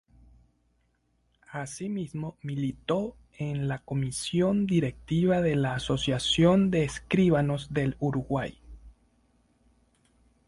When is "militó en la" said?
2.41-3.77